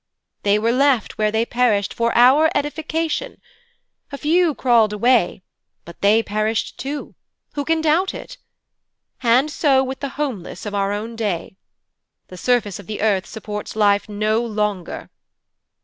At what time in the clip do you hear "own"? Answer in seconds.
10.91-11.15